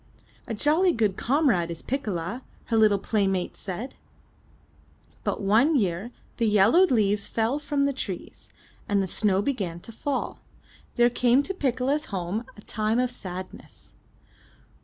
"A 0.47 0.55
jolly 0.55 0.93
good 0.93 1.15
comrade 1.15 1.69
is 1.69 1.83
Piccola," 1.83 2.41
her 2.65 2.75
little 2.75 2.97
play 2.97 3.27
mates 3.27 3.59
said. 3.59 3.93
But 5.23 5.41
one 5.43 5.75
year, 5.75 5.99
when 6.05 6.11
the 6.37 6.47
yellowed 6.47 6.89
leaves 6.89 7.27
fell 7.27 7.59
from 7.59 7.83
the 7.83 7.93
trees, 7.93 8.49
and 8.89 8.99
the 8.99 9.05
snow 9.05 9.43
began 9.43 9.79
to 9.81 9.91
fall, 9.91 10.39
there 10.95 11.11
came 11.11 11.43
to 11.43 11.53
Piccola's 11.53 12.05
home 12.05 12.45
a 12.57 12.63
time 12.63 12.97
of 12.97 13.11
sadness. 13.11 13.93